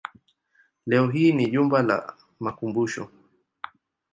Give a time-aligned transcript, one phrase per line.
[0.85, 3.09] Leo hii ni jumba la makumbusho.